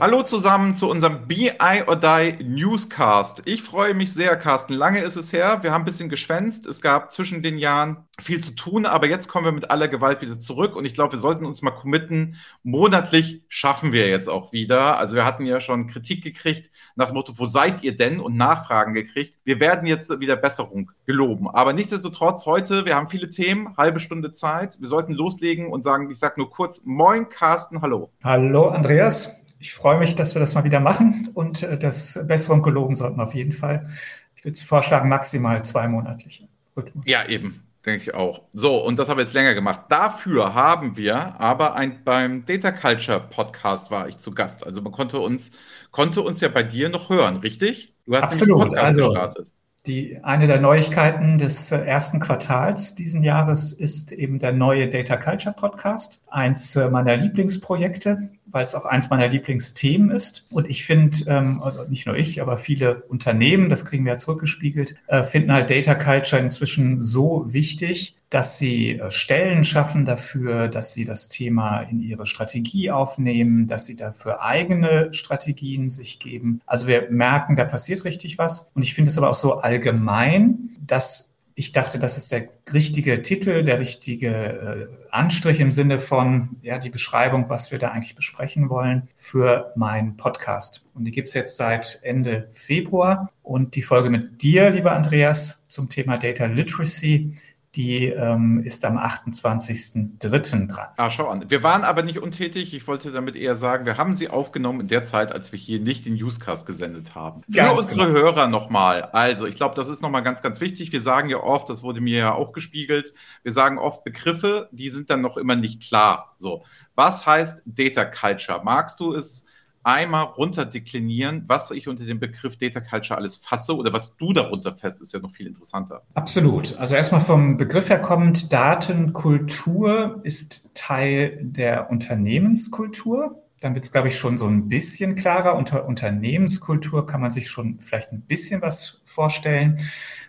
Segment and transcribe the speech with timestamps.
[0.00, 1.52] Hallo zusammen zu unserem BI
[1.86, 3.42] or Die Newscast.
[3.44, 4.72] Ich freue mich sehr, Carsten.
[4.72, 5.58] Lange ist es her.
[5.60, 6.64] Wir haben ein bisschen geschwänzt.
[6.64, 10.22] Es gab zwischen den Jahren viel zu tun, aber jetzt kommen wir mit aller Gewalt
[10.22, 12.36] wieder zurück und ich glaube, wir sollten uns mal committen.
[12.62, 14.98] Monatlich schaffen wir jetzt auch wieder.
[14.98, 18.20] Also wir hatten ja schon Kritik gekriegt nach dem Motto, wo seid ihr denn?
[18.20, 19.38] Und Nachfragen gekriegt.
[19.44, 21.46] Wir werden jetzt wieder Besserung geloben.
[21.50, 24.80] Aber nichtsdestotrotz heute, wir haben viele Themen, halbe Stunde Zeit.
[24.80, 28.10] Wir sollten loslegen und sagen, ich sage nur kurz, moin Carsten, hallo.
[28.24, 29.39] Hallo Andreas.
[29.62, 33.18] Ich freue mich, dass wir das mal wieder machen und äh, das Besserung geloben sollten
[33.18, 33.90] wir auf jeden Fall.
[34.34, 37.06] Ich würde vorschlagen, maximal zwei monatliche Rhythmus.
[37.06, 37.62] Ja, eben.
[37.84, 38.42] Denke ich auch.
[38.52, 39.82] So, und das haben wir jetzt länger gemacht.
[39.88, 44.66] Dafür haben wir aber ein, beim Data Culture Podcast war ich zu Gast.
[44.66, 45.52] Also man konnte uns,
[45.90, 47.94] konnte uns ja bei dir noch hören, richtig?
[48.06, 48.60] Du hast Absolut.
[48.60, 49.52] den Podcast also, gestartet.
[49.86, 55.16] Die, eine der Neuigkeiten des äh, ersten Quartals diesen Jahres ist eben der neue Data
[55.16, 56.20] Culture Podcast.
[56.28, 60.44] Eins äh, meiner Lieblingsprojekte, weil es auch eins meiner Lieblingsthemen ist.
[60.50, 64.96] Und ich finde, ähm, nicht nur ich, aber viele Unternehmen, das kriegen wir ja zurückgespiegelt,
[65.06, 70.94] äh, finden halt Data Culture inzwischen so wichtig, dass sie äh, Stellen schaffen dafür, dass
[70.94, 76.60] sie das Thema in ihre Strategie aufnehmen, dass sie dafür eigene Strategien sich geben.
[76.64, 78.70] Also wir merken, da passiert richtig was.
[78.74, 81.29] Und ich finde es aber auch so allgemein, dass
[81.60, 86.78] ich dachte, das ist der richtige Titel, der richtige äh, Anstrich im Sinne von, ja,
[86.78, 90.86] die Beschreibung, was wir da eigentlich besprechen wollen für meinen Podcast.
[90.94, 93.30] Und die gibt's jetzt seit Ende Februar.
[93.42, 97.34] Und die Folge mit dir, lieber Andreas, zum Thema Data Literacy
[97.76, 100.66] die ähm, ist am 28.03.
[100.66, 100.88] dran.
[100.96, 101.48] Ah, schau an.
[101.48, 102.74] Wir waren aber nicht untätig.
[102.74, 105.78] Ich wollte damit eher sagen, wir haben sie aufgenommen in der Zeit, als wir hier
[105.78, 107.42] nicht den Newscast gesendet haben.
[107.48, 108.18] Für ganz unsere genau.
[108.18, 109.02] Hörer nochmal.
[109.02, 110.90] Also, ich glaube, das ist nochmal ganz, ganz wichtig.
[110.90, 114.90] Wir sagen ja oft, das wurde mir ja auch gespiegelt, wir sagen oft Begriffe, die
[114.90, 116.34] sind dann noch immer nicht klar.
[116.38, 116.64] So,
[116.96, 118.62] was heißt Data Culture?
[118.64, 119.44] Magst du es
[119.82, 124.76] einmal runterdeklinieren, was ich unter dem Begriff Data Culture alles fasse oder was du darunter
[124.76, 126.02] fest, ist ja noch viel interessanter.
[126.14, 126.78] Absolut.
[126.78, 133.42] Also erstmal vom Begriff her kommend, Datenkultur ist Teil der Unternehmenskultur.
[133.60, 135.56] Dann wird es, glaube ich, schon so ein bisschen klarer.
[135.56, 139.78] Unter Unternehmenskultur kann man sich schon vielleicht ein bisschen was vorstellen.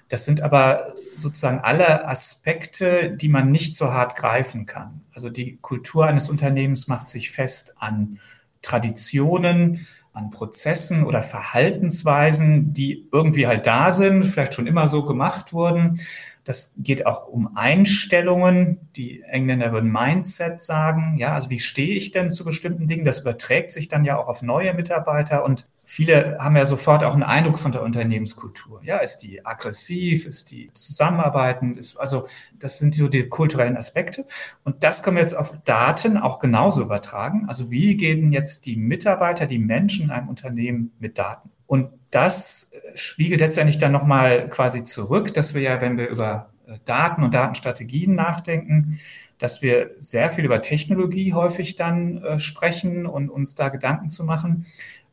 [0.10, 5.02] Das sind aber sozusagen alle Aspekte, die man nicht so hart greifen kann.
[5.14, 8.20] Also die Kultur eines Unternehmens macht sich fest an
[8.62, 15.54] Traditionen, an Prozessen oder Verhaltensweisen, die irgendwie halt da sind, vielleicht schon immer so gemacht
[15.54, 16.02] wurden.
[16.44, 21.16] Das geht auch um Einstellungen, die Engländer würden Mindset sagen.
[21.18, 23.06] Ja, also wie stehe ich denn zu bestimmten Dingen?
[23.06, 27.14] Das überträgt sich dann ja auch auf neue Mitarbeiter und viele haben ja sofort auch
[27.14, 28.82] einen Eindruck von der Unternehmenskultur.
[28.84, 32.26] Ja, ist die aggressiv, ist die zusammenarbeiten, ist, also
[32.60, 34.26] das sind so die kulturellen Aspekte.
[34.64, 37.46] Und das können wir jetzt auf Daten auch genauso übertragen.
[37.48, 41.50] Also wie gehen jetzt die Mitarbeiter, die Menschen in einem Unternehmen mit Daten?
[41.68, 46.78] Und das spiegelt letztendlich dann nochmal quasi zurück, dass wir ja, wenn wir über äh,
[46.86, 49.00] Daten und Datenstrategien nachdenken,
[49.38, 54.24] dass wir sehr viel über Technologie häufig dann äh, sprechen und uns da Gedanken zu
[54.24, 54.68] machen.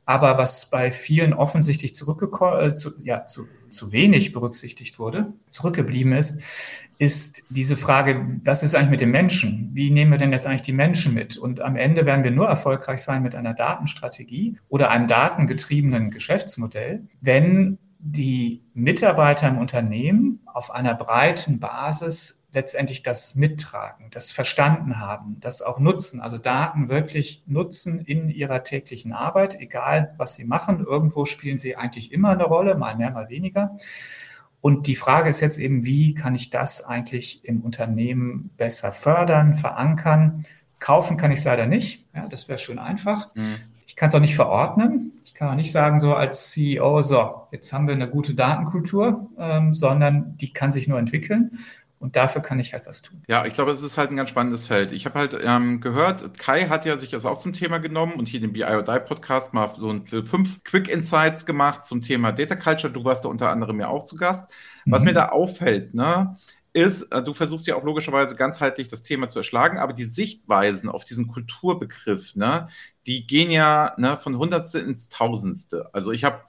[0.08, 6.14] Aber was bei vielen offensichtlich zurückgekommen, äh, zu, ja, zu, zu wenig berücksichtigt wurde, zurückgeblieben
[6.14, 6.40] ist,
[6.96, 9.68] ist diese Frage, was ist eigentlich mit den Menschen?
[9.74, 11.36] Wie nehmen wir denn jetzt eigentlich die Menschen mit?
[11.36, 17.06] Und am Ende werden wir nur erfolgreich sein mit einer Datenstrategie oder einem datengetriebenen Geschäftsmodell,
[17.20, 25.36] wenn die Mitarbeiter im Unternehmen auf einer breiten Basis letztendlich das mittragen, das verstanden haben,
[25.40, 30.84] das auch nutzen, also Daten wirklich nutzen in ihrer täglichen Arbeit, egal was sie machen.
[30.84, 33.76] Irgendwo spielen sie eigentlich immer eine Rolle, mal mehr, mal weniger.
[34.60, 39.54] Und die Frage ist jetzt eben, wie kann ich das eigentlich im Unternehmen besser fördern,
[39.54, 40.46] verankern?
[40.78, 42.06] Kaufen kann ich es leider nicht.
[42.14, 43.34] Ja, das wäre schön einfach.
[43.34, 43.56] Mhm.
[43.86, 45.12] Ich kann es auch nicht verordnen.
[45.28, 49.28] Ich kann auch nicht sagen, so als CEO, so, jetzt haben wir eine gute Datenkultur,
[49.38, 51.50] ähm, sondern die kann sich nur entwickeln.
[51.98, 53.22] Und dafür kann ich halt was tun.
[53.28, 54.90] Ja, ich glaube, es ist halt ein ganz spannendes Feld.
[54.92, 58.26] Ich habe halt ähm, gehört, Kai hat ja sich das auch zum Thema genommen und
[58.26, 59.94] hier den BI or Die Podcast mal so
[60.24, 62.90] fünf Quick Insights gemacht zum Thema Data Culture.
[62.90, 64.50] Du warst da unter anderem ja auch zu Gast.
[64.86, 65.08] Was mhm.
[65.08, 66.36] mir da auffällt, ne,
[66.72, 70.88] ist, äh, du versuchst ja auch logischerweise ganzheitlich das Thema zu erschlagen, aber die Sichtweisen
[70.88, 72.68] auf diesen Kulturbegriff, ne,
[73.06, 75.90] die gehen ja ne, von Hundertste ins Tausendste.
[75.92, 76.42] Also ich habe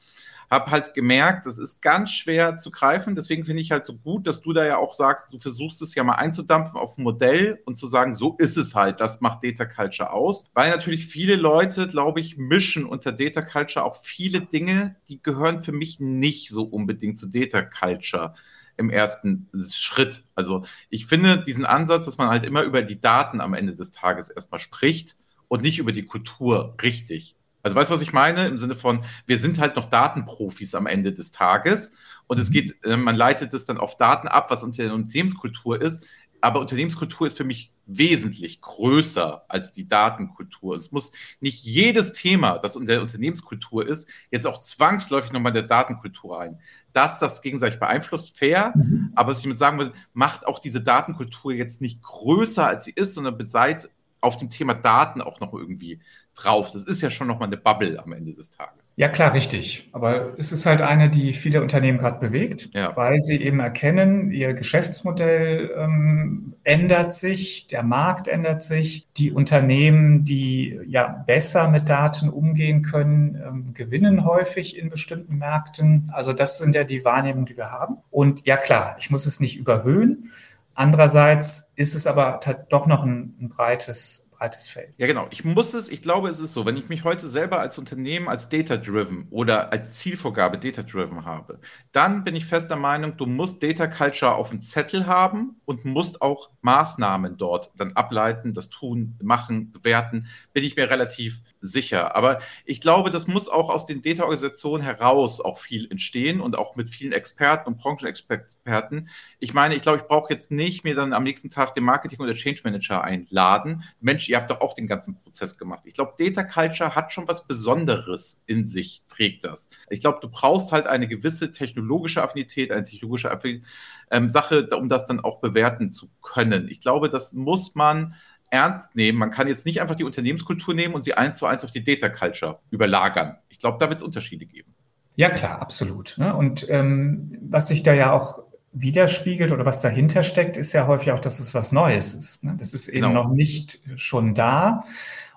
[0.50, 3.16] habe halt gemerkt, das ist ganz schwer zu greifen.
[3.16, 5.94] Deswegen finde ich halt so gut, dass du da ja auch sagst, du versuchst es
[5.94, 9.44] ja mal einzudampfen auf ein Modell und zu sagen, so ist es halt, das macht
[9.44, 10.50] Data Culture aus.
[10.54, 15.64] Weil natürlich viele Leute, glaube ich, mischen unter Data Culture auch viele Dinge, die gehören
[15.64, 18.34] für mich nicht so unbedingt zu Data Culture
[18.80, 20.24] im ersten Schritt.
[20.36, 23.92] Also ich finde diesen Ansatz, dass man halt immer über die Daten am Ende des
[23.92, 25.18] Tages erstmal spricht
[25.50, 27.36] und nicht über die Kultur richtig.
[27.62, 28.48] Also weißt du, was ich meine?
[28.48, 31.92] Im Sinne von, wir sind halt noch Datenprofis am Ende des Tages
[32.28, 32.54] und es mhm.
[32.54, 36.06] geht, äh, man leitet es dann auf Daten ab, was unter der Unternehmenskultur ist.
[36.42, 40.76] Aber Unternehmenskultur ist für mich wesentlich größer als die Datenkultur.
[40.76, 45.64] Es muss nicht jedes Thema, das unter der Unternehmenskultur ist, jetzt auch zwangsläufig nochmal der
[45.64, 46.60] Datenkultur ein.
[46.94, 48.74] Dass das gegenseitig beeinflusst, fair.
[48.76, 49.12] Mhm.
[49.16, 52.94] Aber was ich mit sagen will, macht auch diese Datenkultur jetzt nicht größer, als sie
[52.94, 53.90] ist, sondern seid
[54.22, 56.00] auf dem Thema Daten auch noch irgendwie
[56.36, 56.72] drauf.
[56.72, 58.94] Das ist ja schon nochmal eine Bubble am Ende des Tages.
[58.96, 59.90] Ja, klar, richtig.
[59.94, 62.96] Aber es ist halt eine, die viele Unternehmen gerade bewegt, ja.
[62.98, 69.08] weil sie eben erkennen, ihr Geschäftsmodell ähm, ändert sich, der Markt ändert sich.
[69.14, 76.12] Die Unternehmen, die ja besser mit Daten umgehen können, ähm, gewinnen häufig in bestimmten Märkten.
[76.14, 77.98] Also das sind ja die Wahrnehmungen, die wir haben.
[78.10, 80.32] Und ja, klar, ich muss es nicht überhöhen.
[80.80, 82.40] Andererseits ist es aber
[82.70, 84.94] doch noch ein, ein breites breites Feld.
[84.98, 85.28] Ja, genau.
[85.32, 88.30] Ich muss es, ich glaube, es ist so, wenn ich mich heute selber als Unternehmen
[88.30, 91.60] als Data-Driven oder als Zielvorgabe Data-Driven habe,
[91.92, 95.84] dann bin ich fest der Meinung, du musst Data Culture auf dem Zettel haben und
[95.84, 102.16] musst auch Maßnahmen dort dann ableiten, das tun, machen, bewerten, bin ich mir relativ sicher.
[102.16, 106.76] Aber ich glaube, das muss auch aus den Data-Organisationen heraus auch viel entstehen und auch
[106.76, 109.10] mit vielen Experten und Branchenexperten.
[109.40, 112.20] Ich meine, ich glaube, ich brauche jetzt nicht mir dann am nächsten Tag den Marketing-
[112.20, 113.84] oder Change Manager einladen.
[114.00, 115.84] Mensch, ihr habt doch auch den ganzen Prozess gemacht.
[115.86, 119.70] Ich glaube, Data Culture hat schon was Besonderes in sich, trägt das.
[119.90, 123.66] Ich glaube, du brauchst halt eine gewisse technologische Affinität, eine technologische Affinität,
[124.12, 126.68] ähm, Sache, um das dann auch bewerten zu können.
[126.68, 128.16] Ich glaube, das muss man
[128.50, 129.18] ernst nehmen.
[129.18, 131.84] Man kann jetzt nicht einfach die Unternehmenskultur nehmen und sie eins zu eins auf die
[131.84, 133.38] Data Culture überlagern.
[133.50, 134.74] Ich glaube, da wird es Unterschiede geben.
[135.16, 136.16] Ja, klar, absolut.
[136.18, 136.36] Ne?
[136.36, 138.40] Und ähm, was sich da ja auch
[138.72, 142.44] widerspiegelt oder was dahinter steckt, ist ja häufig auch, dass es was Neues ist.
[142.44, 142.56] Ne?
[142.58, 143.24] Das ist eben genau.
[143.24, 144.86] noch nicht schon da.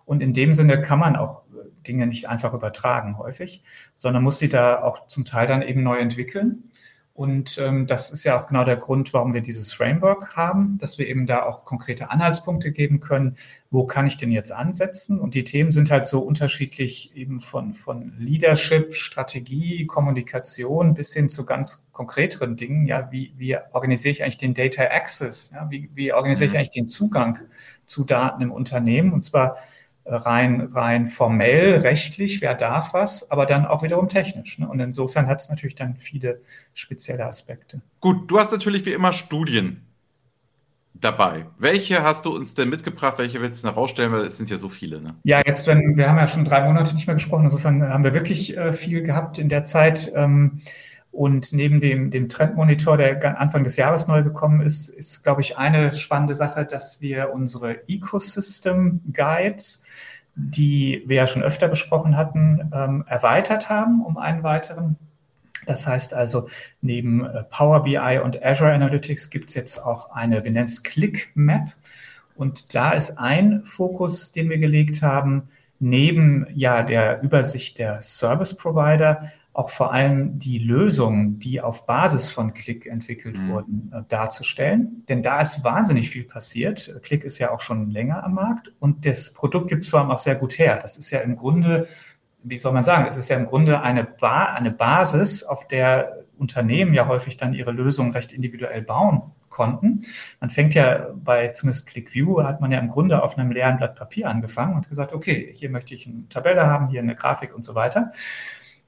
[0.05, 1.43] Und in dem Sinne kann man auch
[1.87, 3.63] Dinge nicht einfach übertragen häufig,
[3.97, 6.71] sondern muss sie da auch zum Teil dann eben neu entwickeln.
[7.23, 10.99] Und ähm, das ist ja auch genau der Grund, warum wir dieses Framework haben, dass
[10.99, 13.37] wir eben da auch konkrete Anhaltspunkte geben können,
[13.71, 15.21] wo kann ich denn jetzt ansetzen?
[15.21, 21.29] Und die Themen sind halt so unterschiedlich eben von, von Leadership, Strategie, Kommunikation bis hin
[21.29, 22.87] zu ganz konkreteren Dingen.
[22.87, 25.53] Ja, wie, wie organisiere ich eigentlich den Data Access?
[25.55, 26.59] Ja, wie, wie organisiere ich mhm.
[26.59, 27.39] eigentlich den Zugang
[27.87, 29.13] zu Daten im Unternehmen?
[29.13, 29.59] Und zwar
[30.05, 34.59] rein, rein formell, rechtlich, wer darf was, aber dann auch wiederum technisch.
[34.59, 34.69] Ne?
[34.69, 36.41] Und insofern hat es natürlich dann viele
[36.75, 37.81] spezielle Aspekte.
[38.01, 39.87] Gut, du hast natürlich wie immer Studien
[40.95, 41.47] dabei.
[41.59, 43.15] Welche hast du uns denn mitgebracht?
[43.19, 44.13] Welche willst du noch rausstellen?
[44.13, 45.01] Weil es sind ja so viele.
[45.01, 45.15] Ne?
[45.25, 47.45] Ja, jetzt, wenn wir haben ja schon drei Monate nicht mehr gesprochen.
[47.45, 50.13] Insofern haben wir wirklich äh, viel gehabt in der Zeit.
[50.15, 50.61] Ähm,
[51.13, 55.59] und neben dem, dem Trendmonitor, der Anfang des Jahres neu gekommen ist, ist, glaube ich,
[55.59, 59.83] eine spannende Sache, dass wir unsere Ecosystem Guides,
[60.35, 64.97] die wir ja schon öfter besprochen hatten, ähm, erweitert haben um einen weiteren.
[65.67, 66.49] Das heißt also,
[66.81, 70.83] neben äh, Power BI und Azure Analytics gibt es jetzt auch eine, wir nennen es
[70.83, 71.69] Click Map.
[72.35, 75.49] Und da ist ein Fokus, den wir gelegt haben,
[75.79, 82.31] neben ja der Übersicht der Service Provider auch vor allem die Lösungen, die auf Basis
[82.31, 83.49] von Click entwickelt mhm.
[83.51, 85.05] wurden, äh, darzustellen.
[85.09, 86.99] Denn da ist wahnsinnig viel passiert.
[87.03, 90.37] Click ist ja auch schon länger am Markt und das Produkt gibt zwar auch sehr
[90.37, 90.79] gut her.
[90.81, 91.87] Das ist ja im Grunde,
[92.43, 96.17] wie soll man sagen, es ist ja im Grunde eine, ba eine Basis, auf der
[96.39, 100.05] Unternehmen ja häufig dann ihre Lösungen recht individuell bauen konnten.
[100.41, 103.97] Man fängt ja bei zumindest ClickView hat man ja im Grunde auf einem leeren Blatt
[103.97, 107.65] Papier angefangen und gesagt, okay, hier möchte ich eine Tabelle haben, hier eine Grafik und
[107.65, 108.13] so weiter.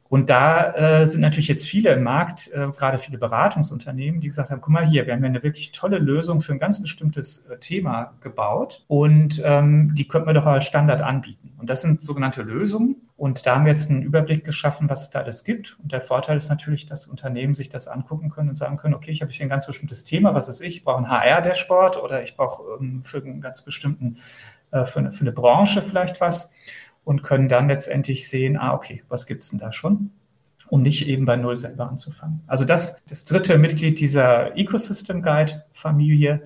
[0.08, 4.50] Und da äh, sind natürlich jetzt viele im Markt, äh, gerade viele Beratungsunternehmen, die gesagt
[4.50, 7.46] haben, guck mal hier, wir haben ja eine wirklich tolle Lösung für ein ganz bestimmtes
[7.46, 11.54] äh, Thema gebaut und ähm, die könnten wir doch als Standard anbieten.
[11.58, 12.96] Und das sind sogenannte Lösungen.
[13.16, 15.78] Und da haben wir jetzt einen Überblick geschaffen, was es da alles gibt.
[15.82, 19.12] Und der Vorteil ist natürlich, dass Unternehmen sich das angucken können und sagen können, okay,
[19.12, 20.76] ich habe hier ein ganz bestimmtes Thema, was ist ich?
[20.78, 24.18] Ich brauche ein HR-Dashboard oder ich brauche ähm, für einen ganz bestimmten,
[24.72, 26.50] äh, für, eine, für eine Branche vielleicht was
[27.04, 30.10] und können dann letztendlich sehen, ah, okay, was gibt's denn da schon?
[30.68, 32.42] um nicht eben bei Null selber anzufangen.
[32.46, 36.42] Also das, das dritte Mitglied dieser Ecosystem Guide Familie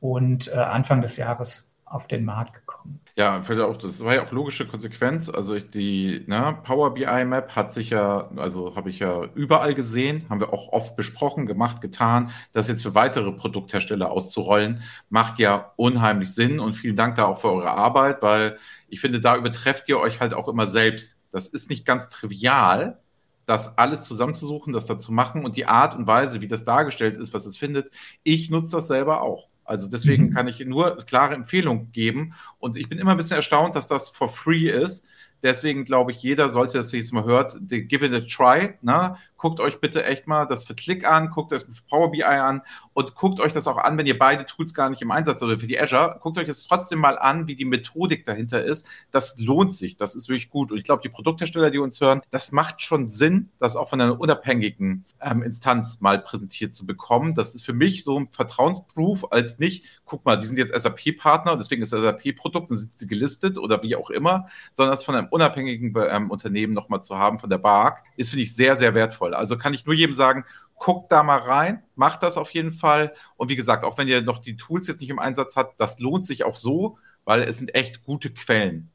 [0.00, 2.69] und äh, Anfang des Jahres auf den Markt gekommen.
[3.16, 5.28] Ja, auch, das war ja auch logische Konsequenz.
[5.28, 9.74] Also ich, die ne, Power BI Map hat sich ja, also habe ich ja überall
[9.74, 12.30] gesehen, haben wir auch oft besprochen, gemacht, getan.
[12.52, 17.40] Das jetzt für weitere Produkthersteller auszurollen, macht ja unheimlich Sinn und vielen Dank da auch
[17.40, 21.18] für eure Arbeit, weil ich finde, da übertrefft ihr euch halt auch immer selbst.
[21.32, 23.00] Das ist nicht ganz trivial,
[23.46, 27.18] das alles zusammenzusuchen, das da zu machen und die Art und Weise, wie das dargestellt
[27.18, 27.92] ist, was es findet.
[28.22, 29.49] Ich nutze das selber auch.
[29.70, 30.34] Also deswegen mhm.
[30.34, 32.34] kann ich nur klare Empfehlungen geben.
[32.58, 35.06] Und ich bin immer ein bisschen erstaunt, dass das for free ist.
[35.44, 38.74] Deswegen glaube ich, jeder sollte das jetzt mal hört, give it a try.
[38.82, 39.14] Ne?
[39.40, 42.60] Guckt euch bitte echt mal das für Click an, guckt das für Power BI an
[42.92, 45.58] und guckt euch das auch an, wenn ihr beide Tools gar nicht im Einsatz oder
[45.58, 48.86] für die Azure, guckt euch das trotzdem mal an, wie die Methodik dahinter ist.
[49.10, 50.70] Das lohnt sich, das ist wirklich gut.
[50.70, 54.00] Und ich glaube, die Produkthersteller, die uns hören, das macht schon Sinn, das auch von
[54.00, 57.34] einer unabhängigen ähm, Instanz mal präsentiert zu bekommen.
[57.34, 61.56] Das ist für mich so ein Vertrauensproof als nicht, guck mal, die sind jetzt SAP-Partner,
[61.56, 65.28] deswegen ist SAP-Produkt, dann sind sie gelistet oder wie auch immer, sondern das von einem
[65.28, 69.29] unabhängigen ähm, Unternehmen nochmal zu haben, von der BARC, ist, finde ich, sehr, sehr wertvoll
[69.30, 69.34] sinnvoll.
[69.34, 70.44] Also kann ich nur jedem sagen,
[70.76, 73.12] guckt da mal rein, macht das auf jeden Fall.
[73.36, 75.98] Und wie gesagt, auch wenn ihr noch die Tools jetzt nicht im Einsatz habt, das
[76.00, 78.90] lohnt sich auch so, weil es sind echt gute Quellen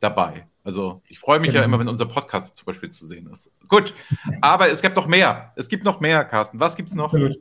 [0.00, 0.46] dabei.
[0.64, 1.60] Also ich freue mich genau.
[1.60, 3.50] ja immer, wenn unser Podcast zum Beispiel zu sehen ist.
[3.68, 3.94] Gut,
[4.42, 5.52] aber es gibt noch mehr.
[5.56, 6.60] Es gibt noch mehr, Carsten.
[6.60, 7.06] Was gibt es noch?
[7.06, 7.38] Absolut.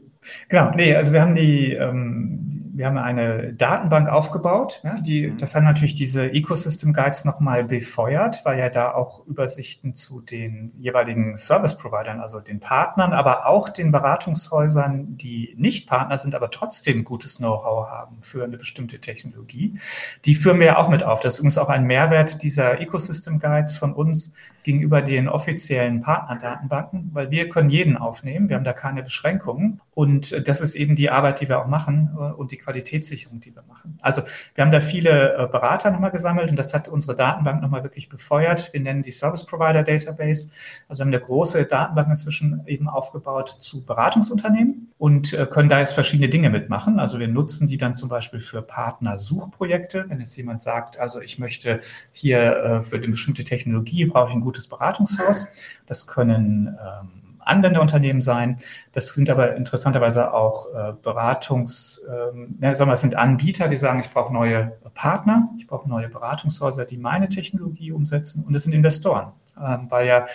[0.49, 4.81] Genau, nee, also wir haben die, ähm, wir haben eine Datenbank aufgebaut.
[4.83, 5.37] Ja, die, mhm.
[5.37, 10.69] das hat natürlich diese Ecosystem Guides nochmal befeuert, weil ja da auch Übersichten zu den
[10.77, 16.51] jeweiligen Service Providern, also den Partnern, aber auch den Beratungshäusern, die nicht Partner sind, aber
[16.51, 19.79] trotzdem gutes Know-how haben für eine bestimmte Technologie,
[20.25, 21.19] die führen wir ja auch mit auf.
[21.19, 24.33] Das ist übrigens auch ein Mehrwert dieser Ecosystem Guides von uns,
[24.67, 30.06] gegenüber den offiziellen Partnerdatenbanken, weil wir können jeden aufnehmen, wir haben da keine Beschränkungen und
[30.45, 33.63] das ist eben die Arbeit, die wir auch machen äh, und die Qualitätssicherung, die wir
[33.63, 33.97] machen.
[34.01, 34.23] Also
[34.55, 38.09] wir haben da viele äh, Berater nochmal gesammelt und das hat unsere Datenbank nochmal wirklich
[38.09, 38.73] befeuert.
[38.73, 40.49] Wir nennen die Service Provider Database.
[40.89, 45.79] Also wir haben eine große Datenbank inzwischen eben aufgebaut zu Beratungsunternehmen und äh, können da
[45.79, 46.99] jetzt verschiedene Dinge mitmachen.
[46.99, 50.05] Also wir nutzen die dann zum Beispiel für Partnersuchprojekte.
[50.09, 51.79] Wenn jetzt jemand sagt, also ich möchte
[52.11, 55.47] hier für eine bestimmte Technologie brauche ich ein gutes gutes Beratungshaus.
[55.85, 58.59] Das können ähm, Anwenderunternehmen sein.
[58.91, 63.77] Das sind aber interessanterweise auch äh, Beratungs, ähm, ja, sagen wir, es sind Anbieter, die
[63.77, 68.43] sagen, ich brauche neue Partner, ich brauche neue Beratungshäuser, die meine Technologie umsetzen.
[68.45, 70.27] Und es sind Investoren, ähm, weil ja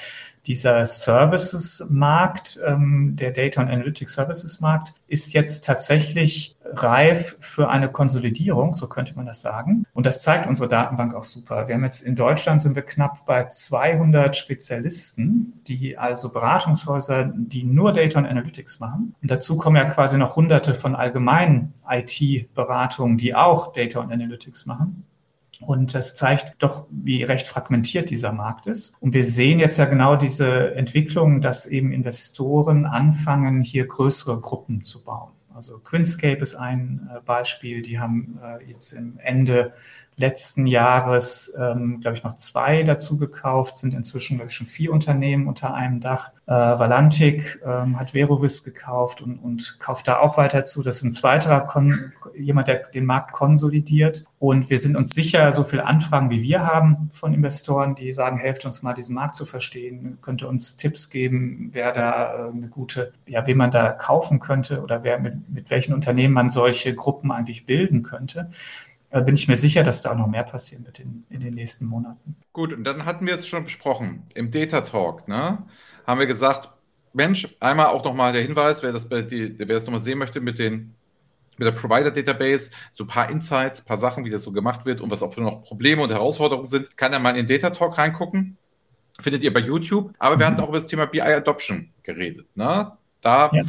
[0.47, 8.75] dieser Services-Markt, ähm, der Data and Analytics Services-Markt, ist jetzt tatsächlich reif für eine Konsolidierung,
[8.75, 9.87] so könnte man das sagen.
[9.93, 11.69] Und das zeigt unsere Datenbank auch super.
[11.69, 17.65] Wir haben jetzt in Deutschland sind wir knapp bei 200 Spezialisten, die also Beratungshäuser, die
[17.65, 19.15] nur Data and Analytics machen.
[19.23, 24.67] Und dazu kommen ja quasi noch hunderte von allgemeinen IT-Beratungen, die auch Data und Analytics
[24.67, 25.05] machen.
[25.67, 28.95] Und das zeigt doch, wie recht fragmentiert dieser Markt ist.
[29.01, 34.83] Und wir sehen jetzt ja genau diese Entwicklung, dass eben Investoren anfangen, hier größere Gruppen
[34.83, 35.31] zu bauen.
[35.55, 37.83] Also Quinscape ist ein äh, Beispiel.
[37.83, 39.73] Die haben äh, jetzt im Ende
[40.17, 44.93] letzten Jahres, ähm, glaube ich, noch zwei dazu gekauft, sind inzwischen, glaube ich, schon vier
[44.93, 46.31] Unternehmen unter einem Dach.
[46.47, 50.83] Äh, Valantic ähm, hat Verovis gekauft und, und kauft da auch weiter zu.
[50.83, 54.25] Das ist ein zweiter, Kon jemand, der den Markt konsolidiert.
[54.39, 58.39] Und wir sind uns sicher, so viele Anfragen wie wir haben von Investoren, die sagen,
[58.39, 62.69] helft uns mal, diesen Markt zu verstehen, könnte uns Tipps geben, wer da äh, eine
[62.69, 66.95] gute, ja, wen man da kaufen könnte oder wer mit, mit welchen Unternehmen man solche
[66.95, 68.51] Gruppen eigentlich bilden könnte
[69.21, 71.85] bin ich mir sicher, dass da auch noch mehr passieren wird in, in den nächsten
[71.85, 72.37] Monaten.
[72.53, 74.25] Gut, und dann hatten wir es schon besprochen.
[74.35, 75.59] Im Data Talk ne,
[76.07, 76.71] haben wir gesagt,
[77.13, 80.59] Mensch, einmal auch nochmal der Hinweis, wer das, die, wer das nochmal sehen möchte mit,
[80.59, 80.95] den,
[81.59, 84.87] mit der Provider Database, so ein paar Insights, ein paar Sachen, wie das so gemacht
[84.87, 87.61] wird und was auch für noch Probleme und Herausforderungen sind, kann er mal in den
[87.61, 88.57] Data Talk reingucken.
[89.21, 90.15] Findet ihr bei YouTube.
[90.19, 90.53] Aber wir mhm.
[90.53, 92.47] hatten auch über das Thema BI Adoption geredet.
[92.55, 92.93] Ne?
[93.21, 93.63] Da, ja.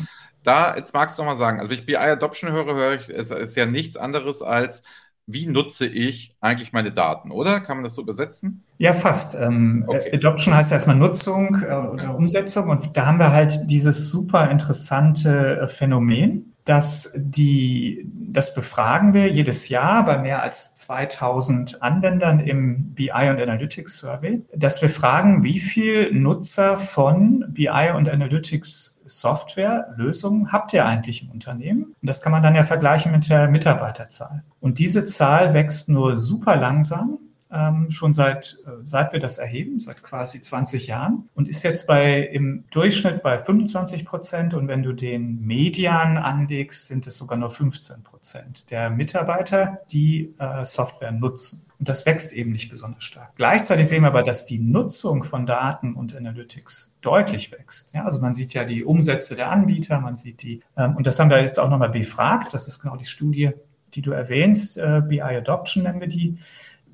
[0.44, 3.30] da, jetzt magst du nochmal sagen, also wenn ich BI Adoption höre, höre ich, es
[3.30, 4.84] ist ja nichts anderes als
[5.26, 7.62] wie nutze ich eigentlich meine Daten, oder?
[7.62, 8.64] Kann man das so übersetzen?
[8.78, 9.36] Ja, fast.
[9.36, 10.12] Ähm, okay.
[10.14, 12.10] Adoption heißt erstmal Nutzung äh, oder ja.
[12.12, 19.14] Umsetzung und da haben wir halt dieses super interessante äh, Phänomen, dass die, das befragen
[19.14, 24.90] wir jedes Jahr bei mehr als 2000 Anwendern im BI und Analytics Survey, dass wir
[24.90, 31.96] fragen, wie viel Nutzer von BI und Analytics Software, Lösungen habt ihr eigentlich im Unternehmen?
[32.02, 34.44] Und das kann man dann ja vergleichen mit der Mitarbeiterzahl.
[34.60, 37.20] Und diese Zahl wächst nur super langsam
[37.54, 41.88] ähm, schon seit, äh, seit wir das erheben, seit quasi 20 Jahren und ist jetzt
[41.88, 47.38] bei im Durchschnitt bei 25 Prozent und wenn du den Median anlegst, sind es sogar
[47.38, 51.66] nur 15 Prozent der Mitarbeiter, die äh, Software nutzen.
[51.84, 53.36] Und das wächst eben nicht besonders stark.
[53.36, 57.94] Gleichzeitig sehen wir aber, dass die Nutzung von Daten und Analytics deutlich wächst.
[57.94, 61.20] Ja, also man sieht ja die Umsätze der Anbieter, man sieht die, ähm, und das
[61.20, 62.54] haben wir jetzt auch nochmal befragt.
[62.54, 63.52] Das ist genau die Studie,
[63.96, 66.38] die du erwähnst, äh, BI Adoption nennen wir die.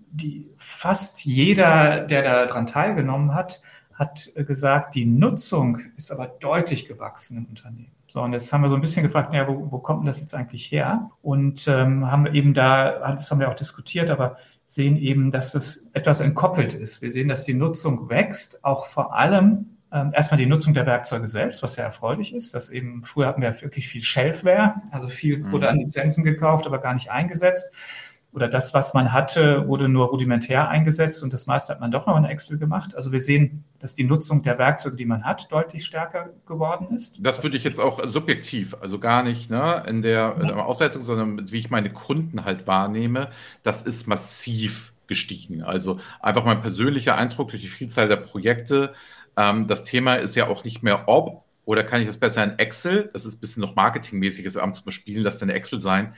[0.10, 3.62] Die fast jeder, der daran teilgenommen hat,
[3.93, 7.91] hat gesagt, die Nutzung ist aber deutlich gewachsen im Unternehmen.
[8.08, 10.19] So, und jetzt haben wir so ein bisschen gefragt, ja, wo, wo kommt denn das
[10.19, 11.12] jetzt eigentlich her?
[11.22, 14.38] Und ähm, haben eben da, das haben wir auch diskutiert, aber
[14.69, 17.01] sehen eben, dass das etwas entkoppelt ist.
[17.01, 21.27] Wir sehen, dass die Nutzung wächst, auch vor allem ähm, erstmal die Nutzung der Werkzeuge
[21.27, 25.43] selbst, was ja erfreulich ist, dass eben früher hatten wir wirklich viel Shelfware, also viel
[25.51, 25.71] wurde mhm.
[25.71, 27.73] an Lizenzen gekauft, aber gar nicht eingesetzt
[28.31, 32.05] oder das, was man hatte, wurde nur rudimentär eingesetzt und das meiste hat man doch
[32.05, 32.95] noch in Excel gemacht.
[32.95, 37.17] Also wir sehen, dass die Nutzung der Werkzeuge, die man hat, deutlich stärker geworden ist.
[37.21, 41.01] Das, würde ich jetzt auch subjektiv, also gar nicht ne, in der, in der Auswertung,
[41.01, 43.31] sondern wie ich meine Kunden halt wahrnehme,
[43.63, 45.63] das ist massiv gestiegen.
[45.63, 48.93] Also einfach mein persönlicher Eindruck durch die Vielzahl der Projekte.
[49.38, 52.57] Ähm, das Thema ist ja auch nicht mehr ob, oder kann ich das besser in
[52.57, 53.12] Excel?
[53.13, 56.13] Das ist ein bisschen noch marketingmäßig, das abends mal spielen, das dann Excel sein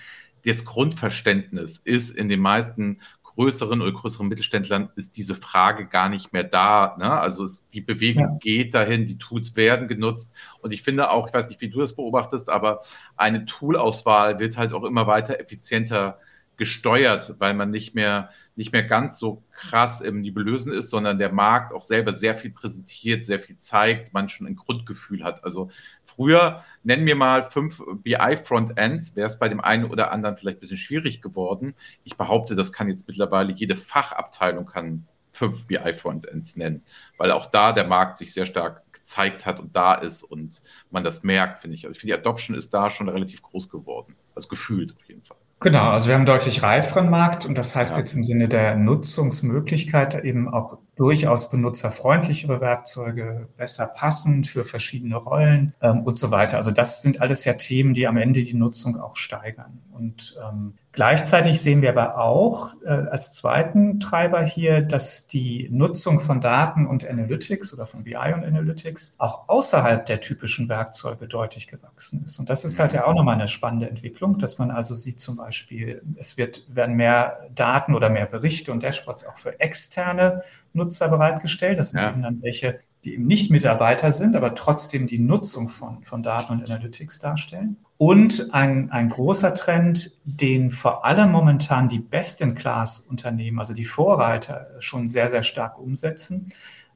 [0.45, 2.99] das Grundverständnis ist in den meisten
[3.35, 6.95] größeren oder größeren Mittelständlern ist diese Frage gar nicht mehr da.
[6.99, 7.09] Ne?
[7.09, 8.37] Also es, die Bewegung ja.
[8.41, 10.31] geht dahin, die Tools werden genutzt.
[10.59, 12.81] Und ich finde auch, ich weiß nicht, wie du das beobachtest, aber
[13.15, 16.19] eine Toolauswahl wird halt auch immer weiter effizienter
[16.61, 21.31] gesteuert, weil man nicht mehr, nicht mehr ganz so krass im Nibelösen ist, sondern der
[21.31, 25.43] Markt auch selber sehr viel präsentiert, sehr viel zeigt, man schon ein Grundgefühl hat.
[25.43, 25.71] Also
[26.03, 30.59] früher, nennen wir mal fünf BI-Frontends, wäre es bei dem einen oder anderen vielleicht ein
[30.59, 31.73] bisschen schwierig geworden.
[32.03, 36.83] Ich behaupte, das kann jetzt mittlerweile jede Fachabteilung kann fünf BI-Frontends nennen,
[37.17, 41.03] weil auch da der Markt sich sehr stark gezeigt hat und da ist und man
[41.03, 41.85] das merkt, finde ich.
[41.85, 44.15] Also ich finde, die Adoption ist da schon relativ groß geworden.
[44.35, 45.37] Also gefühlt auf jeden Fall.
[45.63, 47.99] Genau, also wir haben einen deutlich reiferen Markt und das heißt ja.
[47.99, 55.75] jetzt im Sinne der Nutzungsmöglichkeit eben auch durchaus benutzerfreundlichere Werkzeuge, besser passend für verschiedene Rollen
[55.79, 56.57] ähm, und so weiter.
[56.57, 59.83] Also das sind alles ja Themen, die am Ende die Nutzung auch steigern.
[59.91, 66.19] Und ähm, Gleichzeitig sehen wir aber auch äh, als zweiten Treiber hier, dass die Nutzung
[66.19, 71.67] von Daten und Analytics oder von BI und Analytics auch außerhalb der typischen Werkzeuge deutlich
[71.67, 72.39] gewachsen ist.
[72.39, 75.37] Und das ist halt ja auch nochmal eine spannende Entwicklung, dass man also sieht zum
[75.37, 81.07] Beispiel, es wird, werden mehr Daten oder mehr Berichte und Dashboards auch für externe Nutzer
[81.07, 81.79] bereitgestellt.
[81.79, 82.09] Das sind ja.
[82.09, 86.53] eben dann welche, die eben nicht Mitarbeiter sind, aber trotzdem die Nutzung von, von Daten
[86.53, 87.77] und Analytics darstellen.
[87.97, 95.07] Und ein, ein großer Trend, den vor allem momentan die Best-in-Class-Unternehmen, also die Vorreiter, schon
[95.07, 96.51] sehr, sehr stark umsetzen,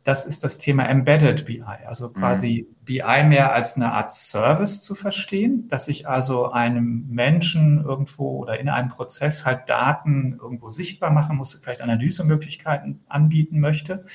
[0.06, 2.86] das ist das Thema Embedded BI, also quasi mhm.
[2.86, 8.60] BI mehr als eine Art Service zu verstehen, dass ich also einem Menschen irgendwo oder
[8.60, 14.06] in einem Prozess halt Daten irgendwo sichtbar machen muss, vielleicht Analysemöglichkeiten anbieten möchte,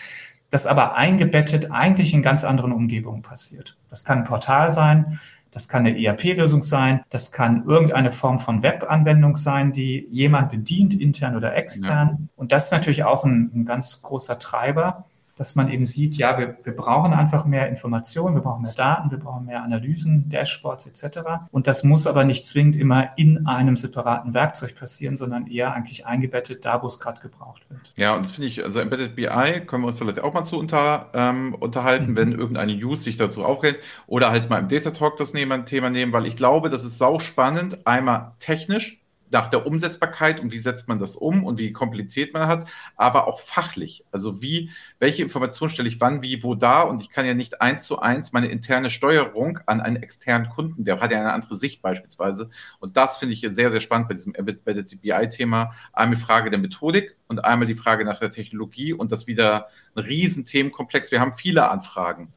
[0.51, 3.77] das aber eingebettet eigentlich in ganz anderen Umgebungen passiert.
[3.89, 5.21] Das kann ein Portal sein,
[5.53, 10.95] das kann eine ERP-Lösung sein, das kann irgendeine Form von Web-Anwendung sein, die jemand bedient,
[10.95, 12.09] intern oder extern.
[12.09, 12.29] Ja.
[12.37, 15.07] Und das ist natürlich auch ein, ein ganz großer Treiber
[15.40, 19.11] dass man eben sieht, ja, wir, wir brauchen einfach mehr Informationen, wir brauchen mehr Daten,
[19.11, 21.20] wir brauchen mehr Analysen, Dashboards etc.
[21.50, 26.05] Und das muss aber nicht zwingend immer in einem separaten Werkzeug passieren, sondern eher eigentlich
[26.05, 27.94] eingebettet da, wo es gerade gebraucht wird.
[27.96, 30.59] Ja, und das finde ich, also Embedded BI können wir uns vielleicht auch mal zu
[30.59, 32.16] unter, ähm, unterhalten, mhm.
[32.18, 36.12] wenn irgendeine Use sich dazu aufhält oder halt mal im Data Talk das Thema nehmen,
[36.12, 39.00] weil ich glaube, das ist sau spannend, einmal technisch,
[39.31, 43.27] nach der Umsetzbarkeit und wie setzt man das um und wie Komplexität man hat, aber
[43.27, 44.05] auch fachlich.
[44.12, 47.61] Also wie, welche Informationen stelle ich wann, wie, wo da und ich kann ja nicht
[47.61, 51.55] eins zu eins meine interne Steuerung an einen externen Kunden, der hat ja eine andere
[51.55, 52.51] Sicht beispielsweise.
[52.79, 55.73] Und das finde ich sehr, sehr spannend bei diesem Embedded BI-Thema.
[55.93, 59.69] Einmal die Frage der Methodik und einmal die Frage nach der Technologie und das wieder
[59.95, 61.11] ein riesen Themenkomplex.
[61.11, 62.33] Wir haben viele Anfragen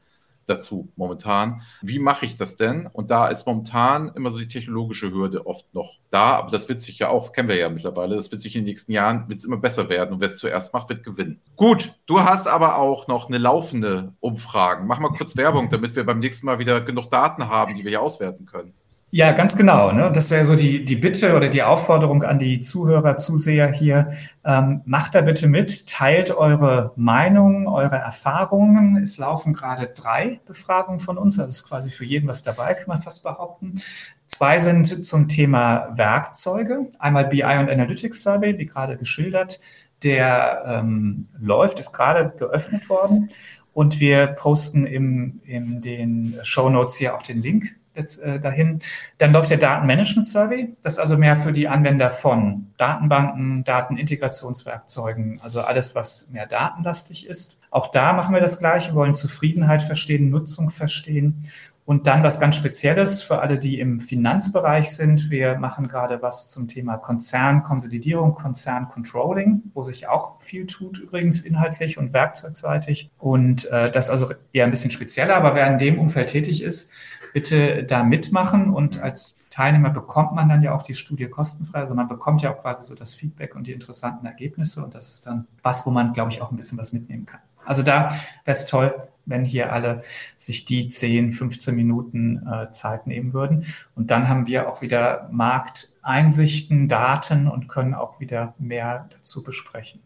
[0.46, 1.62] dazu momentan.
[1.82, 2.86] Wie mache ich das denn?
[2.86, 6.80] Und da ist momentan immer so die technologische Hürde oft noch da, aber das wird
[6.80, 9.38] sich ja auch, kennen wir ja mittlerweile, das wird sich in den nächsten Jahren wird
[9.38, 11.40] es immer besser werden und wer es zuerst macht, wird gewinnen.
[11.56, 14.84] Gut, du hast aber auch noch eine laufende Umfrage.
[14.84, 17.90] Mach mal kurz Werbung, damit wir beim nächsten Mal wieder genug Daten haben, die wir
[17.90, 18.74] hier auswerten können.
[19.16, 19.92] Ja, ganz genau.
[19.92, 20.10] Ne?
[20.12, 24.10] Das wäre so die, die Bitte oder die Aufforderung an die Zuhörer, Zuseher hier.
[24.44, 29.00] Ähm, macht da bitte mit, teilt eure Meinungen, eure Erfahrungen.
[29.00, 32.88] Es laufen gerade drei Befragungen von uns, also ist quasi für jeden was dabei, kann
[32.88, 33.80] man fast behaupten.
[34.26, 36.88] Zwei sind zum Thema Werkzeuge.
[36.98, 39.60] Einmal BI und Analytics Survey, wie gerade geschildert.
[40.02, 43.28] der ähm, läuft, ist gerade geöffnet worden.
[43.72, 48.80] Und wir posten im, in den Show Notes hier auch den Link jetzt, äh, dahin.
[49.18, 50.74] Dann läuft der Datenmanagement Survey.
[50.82, 57.26] Das ist also mehr für die Anwender von Datenbanken, Datenintegrationswerkzeugen, also alles, was mehr datenlastig
[57.26, 57.60] ist.
[57.70, 61.48] Auch da machen wir das Gleiche, wollen Zufriedenheit verstehen, Nutzung verstehen
[61.86, 65.30] und dann was ganz Spezielles für alle, die im Finanzbereich sind.
[65.30, 71.98] Wir machen gerade was zum Thema Konzernkonsolidierung, Konzerncontrolling, wo sich auch viel tut übrigens inhaltlich
[71.98, 73.10] und werkzeugseitig.
[73.18, 76.90] Und äh, das also eher ein bisschen spezieller, aber wer in dem Umfeld tätig ist,
[77.34, 78.72] bitte da mitmachen.
[78.72, 81.80] Und als Teilnehmer bekommt man dann ja auch die Studie kostenfrei.
[81.80, 84.82] Also bekommt ja auch quasi so das Feedback und die interessanten Ergebnisse.
[84.82, 87.40] Und das ist dann was, wo man, glaube ich, auch ein bisschen was mitnehmen kann.
[87.66, 88.10] Also da
[88.44, 88.94] wäre es toll,
[89.26, 90.04] wenn hier alle
[90.36, 93.66] sich die 10, 15 Minuten äh, Zeit nehmen würden.
[93.96, 100.00] Und dann haben wir auch wieder Markteinsichten, Daten und können auch wieder mehr dazu besprechen.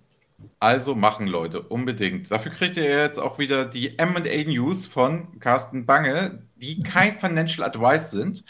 [0.61, 2.31] Also machen Leute, unbedingt.
[2.31, 7.67] Dafür kriegt ihr jetzt auch wieder die MA News von Carsten Bange, die kein Financial
[7.67, 8.45] Advice sind,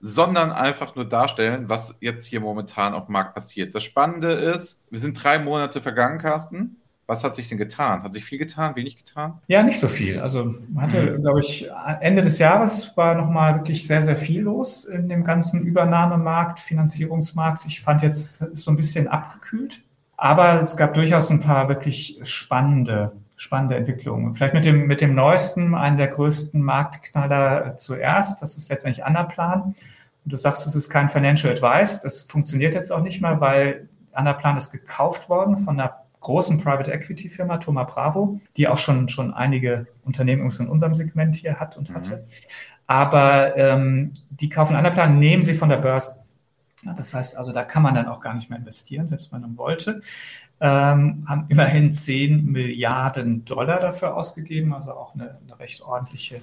[0.00, 3.74] sondern einfach nur darstellen, was jetzt hier momentan auf dem Markt passiert.
[3.74, 6.76] Das Spannende ist, wir sind drei Monate vergangen, Carsten.
[7.06, 8.02] Was hat sich denn getan?
[8.02, 9.40] Hat sich viel getan, wenig getan?
[9.46, 10.20] Ja, nicht so viel.
[10.20, 11.22] Also man hatte, mhm.
[11.22, 11.68] glaube ich,
[12.00, 17.66] Ende des Jahres war nochmal wirklich sehr, sehr viel los in dem ganzen Übernahmemarkt, Finanzierungsmarkt.
[17.66, 19.82] Ich fand jetzt so ein bisschen abgekühlt.
[20.16, 24.34] Aber es gab durchaus ein paar wirklich spannende, spannende Entwicklungen.
[24.34, 28.42] Vielleicht mit dem, mit dem neuesten, einen der größten Marktknaller zuerst.
[28.42, 29.74] Das ist letztendlich Anaplan.
[30.24, 32.00] Und du sagst, es ist kein Financial Advice.
[32.00, 36.90] Das funktioniert jetzt auch nicht mehr, weil Anaplan ist gekauft worden von einer großen Private
[36.90, 41.76] Equity Firma, Thoma Bravo, die auch schon, schon einige Unternehmen in unserem Segment hier hat
[41.76, 41.94] und mhm.
[41.94, 42.24] hatte.
[42.86, 46.16] Aber ähm, die kaufen Anaplan, nehmen sie von der Börse.
[46.84, 49.40] Ja, das heißt also, da kann man dann auch gar nicht mehr investieren, selbst wenn
[49.40, 50.02] man wollte.
[50.60, 56.40] Ähm, haben immerhin 10 Milliarden Dollar dafür ausgegeben, also auch eine, eine recht ordentliche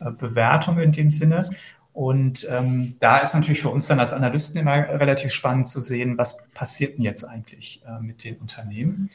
[0.00, 1.50] äh, Bewertung in dem Sinne.
[1.92, 6.16] Und ähm, da ist natürlich für uns dann als Analysten immer relativ spannend zu sehen,
[6.16, 9.10] was passiert denn jetzt eigentlich äh, mit den Unternehmen.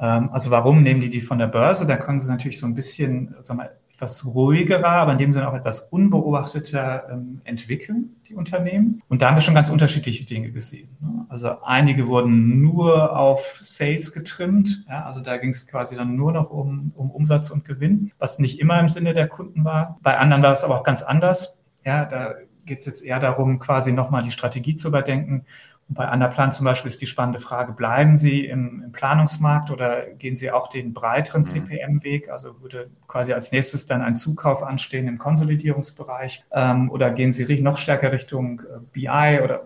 [0.00, 1.86] Ähm, also warum nehmen die die von der Börse?
[1.86, 5.48] Da können sie natürlich so ein bisschen, sagen wir, etwas ruhigerer, aber in dem Sinne
[5.48, 9.02] auch etwas unbeobachteter ähm, entwickeln, die Unternehmen.
[9.08, 10.90] Und da haben wir schon ganz unterschiedliche Dinge gesehen.
[11.00, 11.24] Ne?
[11.30, 14.84] Also einige wurden nur auf Sales getrimmt.
[14.88, 18.38] Ja, also da ging es quasi dann nur noch um, um Umsatz und Gewinn, was
[18.38, 19.98] nicht immer im Sinne der Kunden war.
[20.02, 21.56] Bei anderen war es aber auch ganz anders.
[21.84, 22.34] Ja, da
[22.66, 25.46] geht es jetzt eher darum, quasi nochmal die Strategie zu überdenken.
[25.88, 30.02] Und bei Anaplan zum Beispiel ist die spannende Frage, bleiben Sie im, im Planungsmarkt oder
[30.18, 31.44] gehen Sie auch den breiteren mhm.
[31.44, 32.28] CPM-Weg?
[32.28, 37.62] Also würde quasi als nächstes dann ein Zukauf anstehen im Konsolidierungsbereich ähm, oder gehen Sie
[37.62, 39.62] noch stärker Richtung äh, BI oder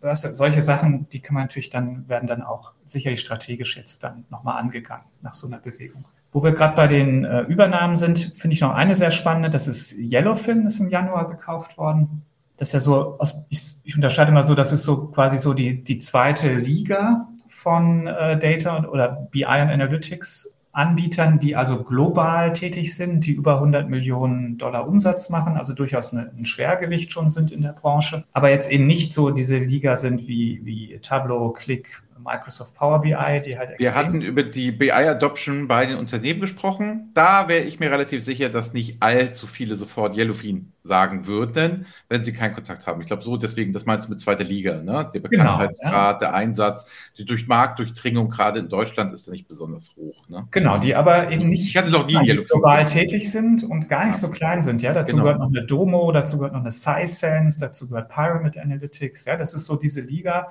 [0.00, 4.24] was, solche Sachen, die kann man natürlich dann, werden dann auch sicherlich strategisch jetzt dann
[4.30, 6.04] nochmal angegangen nach so einer Bewegung.
[6.30, 9.50] Wo wir gerade bei den äh, Übernahmen sind, finde ich noch eine sehr spannende.
[9.50, 12.22] Das ist Yellowfin, ist im Januar gekauft worden.
[12.58, 13.18] Das ist ja so,
[13.48, 18.06] ich, ich unterscheide mal so, das ist so quasi so die, die zweite Liga von
[18.06, 23.88] äh, Data oder BI und Analytics Anbietern, die also global tätig sind, die über 100
[23.88, 28.50] Millionen Dollar Umsatz machen, also durchaus eine, ein Schwergewicht schon sind in der Branche, aber
[28.50, 33.58] jetzt eben nicht so diese Liga sind wie, wie Tableau, Click, Microsoft Power BI, die
[33.58, 37.10] halt extrem Wir hatten über die BI-Adoption bei den Unternehmen gesprochen.
[37.14, 42.24] Da wäre ich mir relativ sicher, dass nicht allzu viele sofort Yellowfin sagen würden, wenn
[42.24, 43.00] sie keinen Kontakt haben.
[43.00, 45.08] Ich glaube so, deswegen, das meinst du mit zweiter Liga, ne?
[45.14, 46.12] Der Bekanntheitsgrad, genau, ja.
[46.14, 50.28] der Einsatz, die durch Marktdurchdringung gerade in Deutschland ist da nicht besonders hoch.
[50.28, 50.48] Ne?
[50.50, 54.20] Genau, die aber eben nicht global tätig sind und gar nicht ja.
[54.20, 54.82] so klein sind.
[54.82, 55.24] Ja, dazu genau.
[55.24, 59.26] gehört noch eine Domo, dazu gehört noch eine SciSense, dazu gehört Pyramid Analytics.
[59.26, 60.48] Ja, das ist so diese Liga,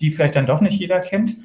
[0.00, 1.36] die vielleicht dann doch nicht jeder kennt.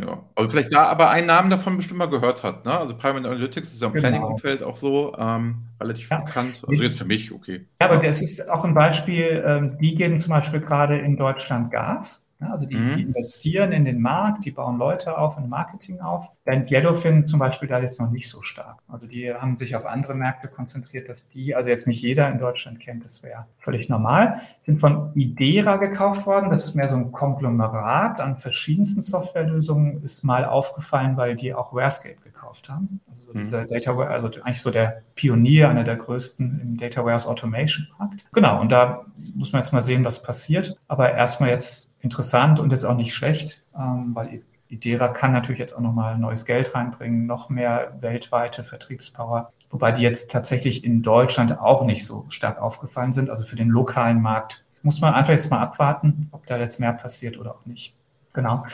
[0.00, 2.64] Ja, aber vielleicht da aber einen Namen davon bestimmt mal gehört hat.
[2.64, 2.72] Ne?
[2.72, 4.08] Also Prime Analytics ist ja im genau.
[4.08, 6.20] Planning-Umfeld auch so ähm, relativ ja.
[6.20, 6.62] bekannt.
[6.66, 7.66] Also jetzt für mich, okay.
[7.80, 11.70] Ja, aber das ist auch ein Beispiel, ähm, die geben zum Beispiel gerade in Deutschland
[11.70, 12.27] Gas.
[12.40, 12.94] Also die, mhm.
[12.94, 16.30] die, investieren in den Markt, die bauen Leute auf und Marketing auf.
[16.44, 18.78] Während Yellowfin zum Beispiel da jetzt noch nicht so stark.
[18.86, 22.38] Also die haben sich auf andere Märkte konzentriert, dass die, also jetzt nicht jeder in
[22.38, 24.40] Deutschland kennt, das wäre völlig normal.
[24.60, 26.50] Sind von Idera gekauft worden.
[26.50, 30.02] Das ist mehr so ein Konglomerat an verschiedensten Softwarelösungen.
[30.04, 33.00] Ist mal aufgefallen, weil die auch Warescape gekauft haben.
[33.08, 33.38] Also so mhm.
[33.38, 38.26] dieser Data, also eigentlich so der Pionier, einer der größten im Data Warehouse Automation Markt.
[38.32, 38.60] Genau.
[38.60, 40.76] Und da muss man jetzt mal sehen, was passiert.
[40.86, 45.74] Aber erstmal jetzt interessant und ist auch nicht schlecht, ähm, weil Idera kann natürlich jetzt
[45.74, 51.58] auch nochmal neues Geld reinbringen, noch mehr weltweite Vertriebspower, wobei die jetzt tatsächlich in Deutschland
[51.58, 53.30] auch nicht so stark aufgefallen sind.
[53.30, 56.92] Also für den lokalen Markt muss man einfach jetzt mal abwarten, ob da jetzt mehr
[56.92, 57.94] passiert oder auch nicht.
[58.34, 58.64] Genau.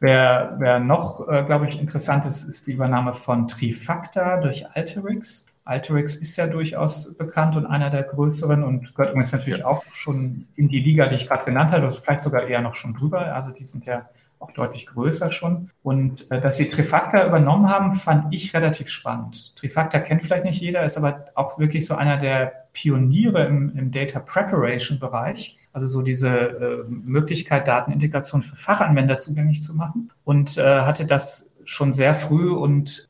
[0.00, 5.46] Wer, wer noch, äh, glaube ich, interessant ist, ist die Übernahme von Trifacta durch Alterix.
[5.68, 9.66] Alterix ist ja durchaus bekannt und einer der größeren und gehört übrigens natürlich ja.
[9.66, 12.74] auch schon in die Liga, die ich gerade genannt habe, also vielleicht sogar eher noch
[12.74, 13.34] schon drüber.
[13.34, 15.70] Also die sind ja auch deutlich größer schon.
[15.82, 19.56] Und äh, dass sie Trifacta übernommen haben, fand ich relativ spannend.
[19.56, 23.90] Trifacta kennt vielleicht nicht jeder, ist aber auch wirklich so einer der Pioniere im, im
[23.90, 25.58] Data Preparation Bereich.
[25.74, 30.12] Also so diese äh, Möglichkeit, Datenintegration für Fachanwender zugänglich zu machen.
[30.24, 33.07] Und äh, hatte das schon sehr früh und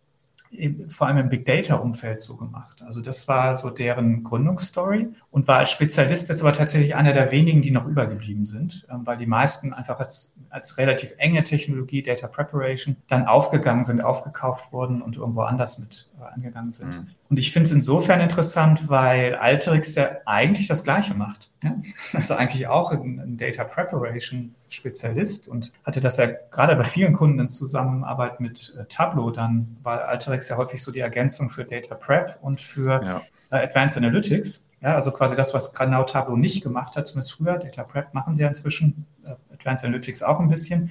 [0.88, 2.82] vor allem im Big Data Umfeld so gemacht.
[2.82, 7.30] Also das war so deren Gründungsstory und war als Spezialist jetzt aber tatsächlich einer der
[7.30, 12.02] wenigen, die noch übergeblieben sind, ähm, weil die meisten einfach als, als relativ enge Technologie
[12.02, 16.96] Data Preparation dann aufgegangen sind, aufgekauft wurden und irgendwo anders mit angegangen sind.
[16.96, 17.07] Mhm.
[17.28, 21.50] Und ich finde es insofern interessant, weil Alterix ja eigentlich das Gleiche macht.
[21.62, 21.76] Ja?
[22.14, 27.38] Also eigentlich auch ein, Data Preparation Spezialist und hatte das ja gerade bei vielen Kunden
[27.38, 31.94] in Zusammenarbeit mit äh, Tableau dann, war Alterix ja häufig so die Ergänzung für Data
[31.94, 33.22] Prep und für ja.
[33.50, 34.64] äh, Advanced Analytics.
[34.81, 37.59] Ja, also quasi das, was genau Tableau nicht gemacht hat, zumindest früher.
[37.59, 40.90] Data Prep machen sie ja inzwischen, äh, Advanced Analytics auch ein bisschen.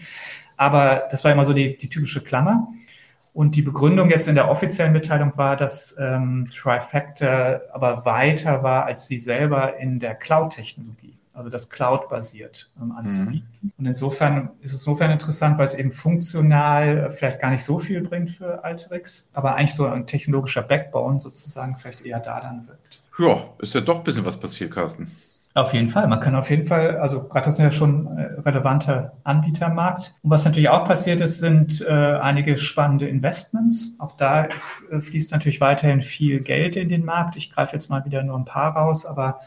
[0.57, 2.67] Aber das war immer so die, die typische Klammer.
[3.37, 8.85] Und die Begründung jetzt in der offiziellen Mitteilung war, dass ähm, Trifactor aber weiter war
[8.85, 13.47] als sie selber in der Cloud-Technologie, also das Cloud-basiert ähm, anzubieten.
[13.61, 13.71] Mhm.
[13.77, 17.77] Und insofern ist es insofern interessant, weil es eben funktional äh, vielleicht gar nicht so
[17.77, 22.67] viel bringt für Alterix, aber eigentlich so ein technologischer Backbone sozusagen vielleicht eher da dann
[22.67, 23.03] wirkt.
[23.19, 25.11] Ja, ist ja doch ein bisschen was passiert, Carsten.
[25.57, 26.07] Auf jeden Fall.
[26.07, 29.73] Man kann auf jeden Fall, also gerade das sind ja schon äh, relevante Anbieter im
[29.73, 30.13] Markt.
[30.21, 33.93] Und was natürlich auch passiert ist, sind äh, einige spannende Investments.
[33.97, 37.37] Auch da äh, fließt natürlich weiterhin viel Geld in den Markt.
[37.37, 39.39] Ich greife jetzt mal wieder nur ein paar raus, aber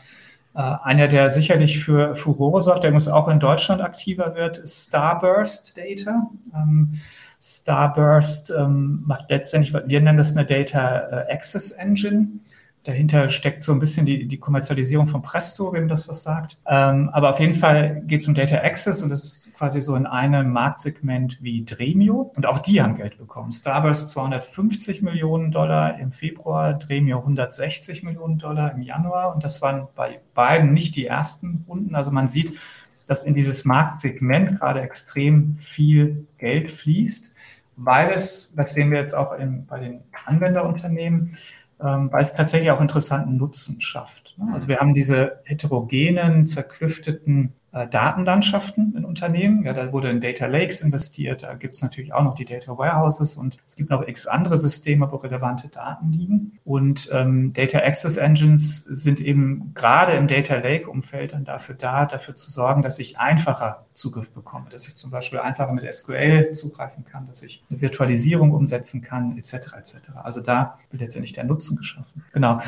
[0.57, 4.89] äh, einer, der sicherlich für Furore sorgt, der muss auch in Deutschland aktiver wird, ist
[4.89, 6.29] Starburst Data.
[6.53, 7.01] Ähm,
[7.41, 12.41] Starburst ähm, macht letztendlich, wir nennen das eine Data äh, Access Engine.
[12.85, 16.57] Dahinter steckt so ein bisschen die, die Kommerzialisierung von Presto, wem das was sagt.
[16.67, 19.95] Ähm, aber auf jeden Fall geht es um Data Access und das ist quasi so
[19.97, 22.33] in einem Marktsegment wie Dremio.
[22.35, 23.53] Und auch die haben Geld bekommen.
[23.53, 29.35] Starburst 250 Millionen Dollar im Februar, Dremio 160 Millionen Dollar im Januar.
[29.35, 31.95] Und das waren bei beiden nicht die ersten Runden.
[31.95, 32.55] Also man sieht,
[33.07, 37.35] dass in dieses Marktsegment gerade extrem viel Geld fließt,
[37.77, 41.37] weil es, das sehen wir jetzt auch in, bei den Anwenderunternehmen,
[41.81, 44.37] weil es tatsächlich auch interessanten Nutzen schafft.
[44.39, 44.51] Ne?
[44.53, 49.65] Also wir haben diese heterogenen, zerklüfteten Datenlandschaften in Unternehmen.
[49.65, 52.77] Ja, da wurde in Data Lakes investiert, da gibt es natürlich auch noch die Data
[52.77, 56.59] Warehouses und es gibt noch x andere Systeme, wo relevante Daten liegen.
[56.65, 62.35] Und ähm, Data Access Engines sind eben gerade im Data Lake-Umfeld dann dafür da, dafür
[62.35, 67.05] zu sorgen, dass ich einfacher Zugriff bekomme, dass ich zum Beispiel einfacher mit SQL zugreifen
[67.05, 69.55] kann, dass ich eine Virtualisierung umsetzen kann, etc.
[69.79, 69.97] etc.
[70.23, 72.25] Also da wird letztendlich der Nutzen geschaffen.
[72.33, 72.61] Genau.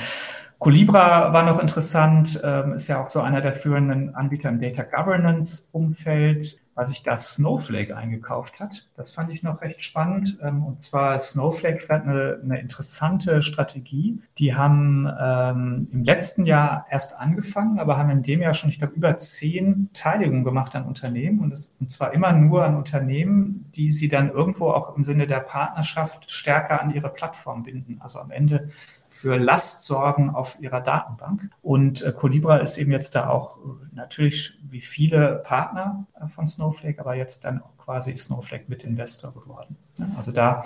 [0.63, 4.85] Colibra war noch interessant, ähm, ist ja auch so einer der führenden Anbieter im Data
[4.85, 8.89] Governance Umfeld, weil sich da Snowflake eingekauft hat.
[8.95, 10.39] Das fand ich noch recht spannend.
[10.41, 14.23] Ähm, und zwar Snowflake fährt eine, eine interessante Strategie.
[14.39, 18.79] Die haben ähm, im letzten Jahr erst angefangen, aber haben in dem Jahr schon, ich
[18.79, 21.41] glaube, über zehn Beteiligungen gemacht an Unternehmen.
[21.41, 25.27] Und, das, und zwar immer nur an Unternehmen, die sie dann irgendwo auch im Sinne
[25.27, 27.97] der Partnerschaft stärker an ihre Plattform binden.
[28.01, 28.69] Also am Ende
[29.13, 31.51] für Last sorgen auf ihrer Datenbank.
[31.61, 33.61] Und äh, Colibra ist eben jetzt da auch äh,
[33.93, 39.35] natürlich wie viele Partner äh, von Snowflake, aber jetzt dann auch quasi Snowflake mit Investor
[39.35, 39.77] geworden.
[39.99, 40.65] Ja, also da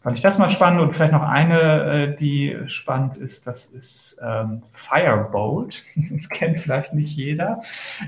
[0.00, 4.18] fand ich das mal spannend und vielleicht noch eine, äh, die spannend ist, das ist
[4.22, 5.82] ähm, Firebolt.
[6.10, 7.60] Das kennt vielleicht nicht jeder.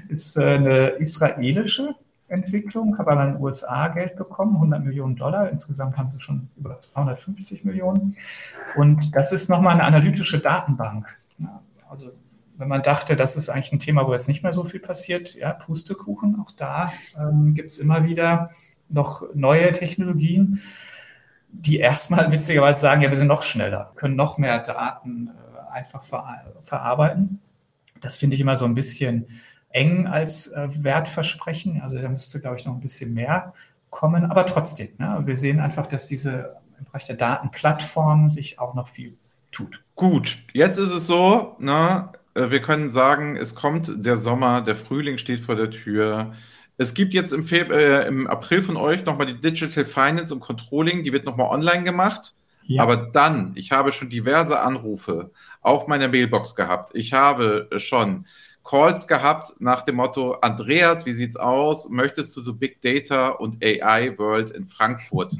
[0.08, 1.94] Ist äh, eine israelische
[2.28, 5.48] Entwicklung, habe aber in den USA Geld bekommen, 100 Millionen Dollar.
[5.48, 8.16] Insgesamt haben sie schon über 250 Millionen.
[8.76, 11.18] Und das ist nochmal eine analytische Datenbank.
[11.88, 12.10] Also
[12.56, 15.34] wenn man dachte, das ist eigentlich ein Thema, wo jetzt nicht mehr so viel passiert,
[15.34, 18.50] ja, Pustekuchen, auch da ähm, gibt es immer wieder
[18.88, 20.62] noch neue Technologien,
[21.50, 26.02] die erstmal witzigerweise sagen, ja, wir sind noch schneller, können noch mehr Daten äh, einfach
[26.02, 27.40] ver verarbeiten.
[28.00, 29.26] Das finde ich immer so ein bisschen
[29.76, 31.82] eng als äh, Wertversprechen.
[31.82, 33.52] Also da müsste, glaube ich, noch ein bisschen mehr
[33.90, 34.24] kommen.
[34.24, 38.88] Aber trotzdem, ne, wir sehen einfach, dass diese im Bereich der Datenplattform sich auch noch
[38.88, 39.16] viel
[39.52, 39.82] tut.
[39.94, 44.76] Gut, jetzt ist es so, ne, äh, wir können sagen, es kommt der Sommer, der
[44.76, 46.32] Frühling steht vor der Tür.
[46.78, 50.40] Es gibt jetzt im, Feb äh, im April von euch nochmal die Digital Finance und
[50.40, 52.34] Controlling, die wird nochmal online gemacht.
[52.64, 52.82] Ja.
[52.82, 56.90] Aber dann, ich habe schon diverse Anrufe auf meiner Mailbox gehabt.
[56.94, 58.26] Ich habe schon
[58.66, 61.88] Calls gehabt nach dem Motto, Andreas, wie sieht's aus?
[61.88, 65.34] Möchtest du so Big Data und AI World in Frankfurt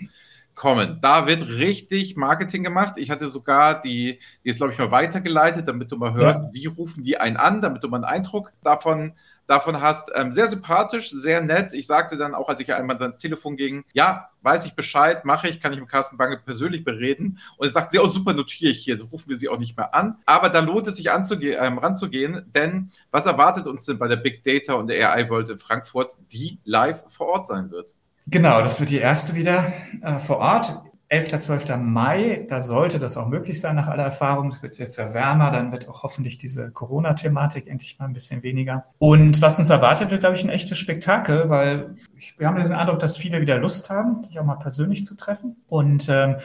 [0.55, 1.01] kommen?
[1.03, 2.95] Da wird richtig Marketing gemacht.
[2.97, 6.49] Ich hatte sogar die, die ist, glaube ich, mal weitergeleitet, damit du mal hörst, ja.
[6.53, 9.15] wie rufen die einen an, damit du mal einen Eindruck davon
[9.47, 10.11] davon hast.
[10.15, 11.73] Ähm, sehr sympathisch, sehr nett.
[11.73, 15.49] Ich sagte dann auch, als ich einmal ans Telefon ging, ja, weiß ich Bescheid, mache
[15.49, 17.39] ich, kann ich mit Carsten Bange persönlich bereden.
[17.59, 19.95] Und er sagt, sie, oh super, notiere ich hier, rufen wir sie auch nicht mehr
[19.95, 20.17] an.
[20.25, 24.45] Aber da lohnt es sich ähm, ranzugehen, denn was erwartet uns denn bei der Big
[24.45, 27.93] Data und der AI World in Frankfurt, die live vor Ort sein wird?
[28.29, 30.75] Genau, das wird die erste wieder äh, vor Ort.
[31.09, 31.39] 11.
[31.39, 31.77] 12.
[31.79, 34.49] Mai, da sollte das auch möglich sein nach aller Erfahrung.
[34.49, 38.43] Es wird jetzt ja wärmer, dann wird auch hoffentlich diese Corona-Thematik endlich mal ein bisschen
[38.43, 38.87] weniger.
[38.99, 42.73] Und was uns erwartet, wird, glaube ich, ein echtes Spektakel, weil ich, wir haben den
[42.73, 45.57] Eindruck, dass viele wieder Lust haben, sich auch mal persönlich zu treffen.
[45.69, 46.37] Und ähm,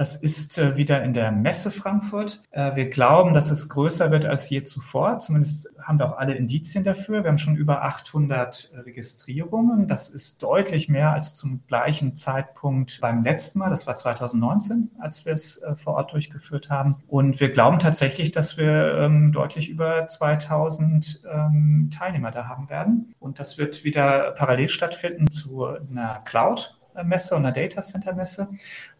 [0.00, 2.40] das ist äh, wieder in der Messe Frankfurt.
[2.52, 5.18] Äh, wir glauben, dass es größer wird als je zuvor.
[5.18, 7.22] Zumindest haben wir auch alle Indizien dafür.
[7.22, 9.88] Wir haben schon über 800 Registrierungen.
[9.88, 13.68] Das ist deutlich mehr als zum gleichen Zeitpunkt beim letzten Mal.
[13.68, 16.96] Das war 2019, als wir es äh, vor Ort durchgeführt haben.
[17.06, 23.14] Und wir glauben tatsächlich, dass wir ähm, deutlich über 2000 ähm, Teilnehmer da haben werden.
[23.20, 26.79] Und das wird wieder parallel stattfinden zu einer Cloud.
[27.04, 28.48] Messe und einer Data Center Messe.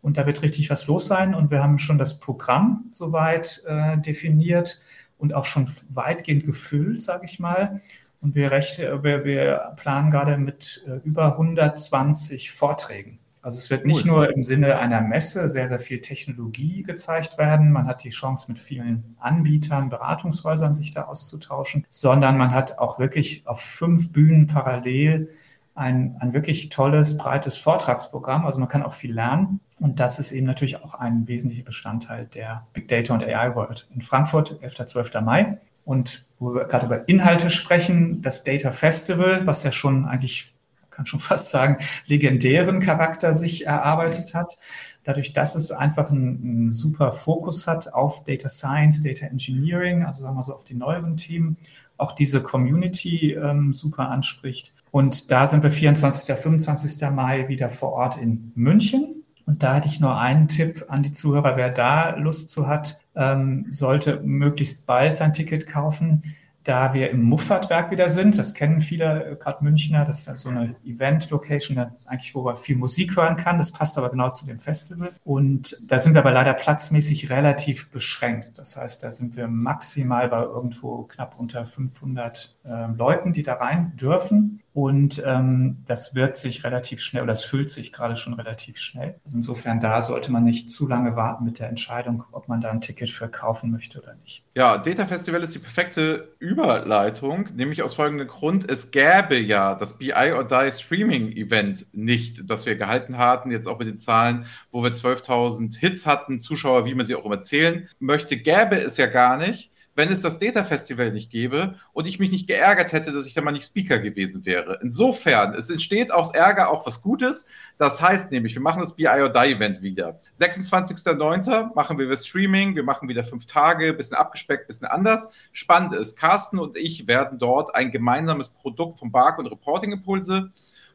[0.02, 1.34] Und da wird richtig was los sein.
[1.34, 4.80] Und wir haben schon das Programm soweit äh, definiert
[5.18, 7.80] und auch schon weitgehend gefüllt, sage ich mal.
[8.20, 13.18] Und wir, recht, wir, wir planen gerade mit äh, über 120 Vorträgen.
[13.42, 17.72] Also es wird nicht nur im Sinne einer Messe sehr, sehr viel Technologie gezeigt werden.
[17.72, 22.98] Man hat die Chance, mit vielen Anbietern, Beratungshäusern sich da auszutauschen, sondern man hat auch
[22.98, 25.30] wirklich auf fünf Bühnen parallel
[25.74, 28.44] ein, ein wirklich tolles, breites Vortragsprogramm.
[28.44, 29.60] Also man kann auch viel lernen.
[29.78, 33.86] Und das ist eben natürlich auch ein wesentlicher Bestandteil der Big Data und AI World.
[33.94, 34.86] In Frankfurt, 11.
[34.86, 35.20] 12.
[35.22, 35.58] Mai.
[35.84, 40.52] Und wo wir gerade über Inhalte sprechen, das Data Festival, was ja schon eigentlich,
[40.90, 44.58] kann schon fast sagen, legendären Charakter sich erarbeitet hat.
[45.04, 50.22] Dadurch, dass es einfach einen, einen super Fokus hat auf Data Science, Data Engineering, also
[50.22, 51.56] sagen wir so auf die neueren Themen,
[51.96, 56.34] auch diese Community ähm, super anspricht und da sind wir 24.
[56.36, 57.10] 25.
[57.10, 59.24] Mai wieder vor Ort in München.
[59.46, 63.00] Und da hätte ich nur einen Tipp an die Zuhörer, wer da Lust zu hat,
[63.16, 66.22] ähm, sollte möglichst bald sein Ticket kaufen
[66.64, 70.50] da wir im Muffatwerk wieder sind, das kennen viele, äh, gerade Münchner, das ist so
[70.50, 74.58] eine Event-Location, eigentlich wo man viel Musik hören kann, das passt aber genau zu dem
[74.58, 75.12] Festival.
[75.24, 78.58] Und da sind wir aber leider platzmäßig relativ beschränkt.
[78.58, 83.54] Das heißt, da sind wir maximal bei irgendwo knapp unter 500 äh, Leuten, die da
[83.54, 84.60] rein dürfen.
[84.72, 89.16] Und ähm, das wird sich relativ schnell, oder das füllt sich gerade schon relativ schnell.
[89.24, 92.70] Also insofern da sollte man nicht zu lange warten mit der Entscheidung, ob man da
[92.70, 94.44] ein Ticket für kaufen möchte oder nicht.
[94.54, 98.70] Ja, Data Festival ist die perfekte Überleitung, nämlich aus folgendem Grund.
[98.70, 103.66] Es gäbe ja das BI or Die Streaming Event nicht, das wir gehalten hatten, jetzt
[103.66, 107.42] auch mit den Zahlen, wo wir 12.000 Hits hatten, Zuschauer, wie man sie auch immer
[107.42, 112.06] zählen möchte, gäbe es ja gar nicht wenn es das Data Festival nicht gäbe und
[112.06, 114.78] ich mich nicht geärgert hätte, dass ich da mal nicht Speaker gewesen wäre.
[114.82, 117.44] Insofern, es entsteht aus Ärger auch was Gutes.
[117.76, 120.18] Das heißt nämlich, wir machen das BI or Die Event wieder.
[120.40, 121.74] 26.09.
[121.74, 125.28] machen wir wieder Streaming, wir machen wieder fünf Tage, bisschen abgespeckt, bisschen anders.
[125.52, 130.50] Spannend ist, Carsten und ich werden dort ein gemeinsames Produkt von Bark und Reporting Impulse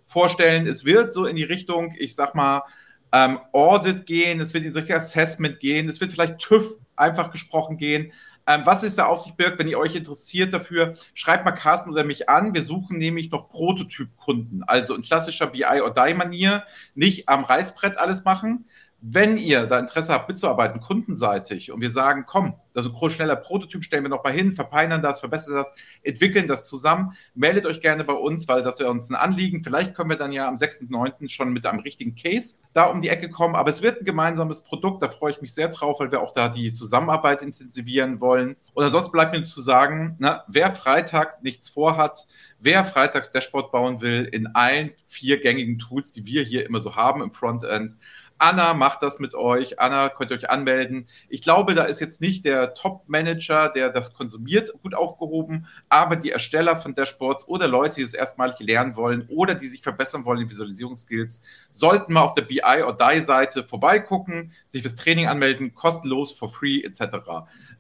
[0.07, 0.65] vorstellen.
[0.65, 2.63] Es wird so in die Richtung, ich sag mal,
[3.11, 7.77] ähm, Audit gehen, es wird in Richtung Assessment gehen, es wird vielleicht TÜV einfach gesprochen
[7.77, 8.11] gehen.
[8.47, 11.89] Ähm, was ist da auf sich birgt, wenn ihr euch interessiert dafür, schreibt mal Carsten
[11.89, 12.53] oder mich an.
[12.53, 17.97] Wir suchen nämlich noch Prototypkunden, also in klassischer BI or Die Manier, nicht am Reißbrett
[17.97, 18.65] alles machen,
[19.07, 24.03] wenn ihr da Interesse habt, mitzuarbeiten, kundenseitig, und wir sagen, komm, also schneller Prototyp stellen
[24.03, 28.13] wir noch mal hin, verpeinern das, verbessern das, entwickeln das zusammen, meldet euch gerne bei
[28.13, 29.63] uns, weil das wäre uns ein Anliegen.
[29.63, 31.29] Vielleicht können wir dann ja am 6.9.
[31.29, 34.61] schon mit einem richtigen Case da um die Ecke kommen, aber es wird ein gemeinsames
[34.61, 38.55] Produkt, da freue ich mich sehr drauf, weil wir auch da die Zusammenarbeit intensivieren wollen.
[38.73, 42.27] Und ansonsten bleibt mir zu sagen, na, wer Freitag nichts vorhat,
[42.59, 46.95] wer freitags Dashboard bauen will, in allen vier gängigen Tools, die wir hier immer so
[46.95, 47.95] haben im Frontend,
[48.37, 49.79] Anna macht das mit euch.
[49.79, 51.07] Anna könnt ihr euch anmelden.
[51.29, 56.31] Ich glaube, da ist jetzt nicht der Top-Manager, der das konsumiert, gut aufgehoben, aber die
[56.31, 60.41] Ersteller von Dashboards oder Leute, die es erstmalig lernen wollen oder die sich verbessern wollen
[60.41, 65.73] in Visualisierungsskills, sollten mal auf der BI or Die Seite vorbeigucken, sich fürs Training anmelden,
[65.73, 67.01] kostenlos, for free etc.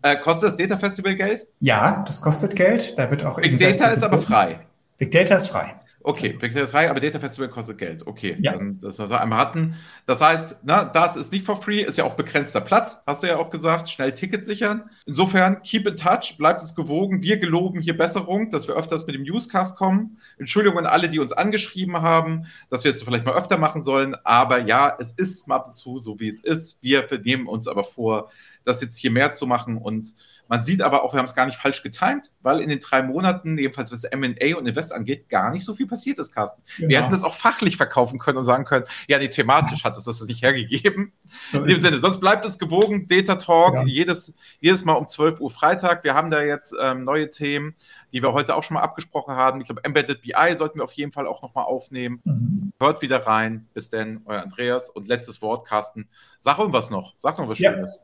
[0.01, 1.47] Äh, kostet das Data Festival Geld?
[1.59, 2.97] Ja, das kostet Geld.
[2.97, 4.59] Da wird auch Big Data ist aber frei.
[4.97, 5.75] Big Data ist frei.
[6.07, 8.05] Okay, Big Data ist frei, aber Data Festival kostet Geld.
[8.05, 8.51] Okay, ja.
[8.51, 9.73] dann, das wir einmal hatten.
[10.05, 13.27] Das heißt, na, das ist nicht for free, ist ja auch begrenzter Platz, hast du
[13.27, 13.89] ja auch gesagt.
[13.89, 14.83] Schnell Tickets sichern.
[15.07, 17.23] Insofern, keep in touch, bleibt es gewogen.
[17.23, 20.19] Wir geloben hier Besserung, dass wir öfters mit dem Newscast kommen.
[20.37, 24.15] Entschuldigung an alle, die uns angeschrieben haben, dass wir es vielleicht mal öfter machen sollen.
[24.23, 26.83] Aber ja, es ist mal zu so, wie es ist.
[26.83, 28.29] Wir nehmen uns aber vor,
[28.63, 30.13] das jetzt hier mehr zu machen und
[30.47, 33.01] man sieht aber auch, wir haben es gar nicht falsch getimt, weil in den drei
[33.01, 36.61] Monaten, jedenfalls was M&A und Invest angeht, gar nicht so viel passiert ist, Carsten.
[36.77, 36.89] Genau.
[36.89, 40.03] Wir hätten das auch fachlich verkaufen können und sagen können, ja, nee, thematisch hat es
[40.03, 41.13] das nicht hergegeben.
[41.49, 43.83] So in dem Sinne, sonst bleibt es gewogen, Data Talk, ja.
[43.85, 46.03] jedes, jedes Mal um 12 Uhr Freitag.
[46.03, 47.75] Wir haben da jetzt ähm, neue Themen,
[48.13, 49.61] die wir heute auch schon mal abgesprochen haben.
[49.61, 52.21] Ich glaube, Embedded BI sollten wir auf jeden Fall auch nochmal aufnehmen.
[52.23, 52.73] Mhm.
[52.79, 53.67] Hört wieder rein.
[53.73, 54.89] Bis denn, euer Andreas.
[54.89, 56.07] Und letztes Wort, Carsten.
[56.39, 57.15] Sag irgendwas noch.
[57.17, 57.73] Sag noch was ja.
[57.73, 58.03] Schönes.